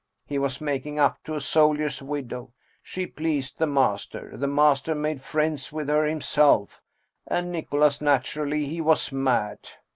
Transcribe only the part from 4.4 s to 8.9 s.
master made friends with her himself, and Nicholas naturally, he